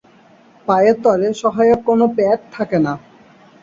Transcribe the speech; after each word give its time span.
পায়ের 0.67 0.95
তলে 1.03 1.27
সহায়ক 1.41 1.79
কোনো 1.87 2.05
প্যাড 2.15 2.39
থাকে 2.53 2.77
না। 2.85 2.93